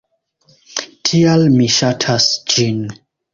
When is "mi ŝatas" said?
1.59-2.29